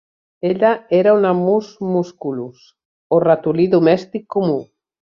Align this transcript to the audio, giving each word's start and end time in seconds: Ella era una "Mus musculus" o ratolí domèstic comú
Ella 0.51 0.71
era 0.99 1.13
una 1.13 1.31
"Mus 1.41 1.69
musculus" 1.97 2.65
o 3.19 3.23
ratolí 3.29 3.71
domèstic 3.79 4.31
comú 4.39 4.61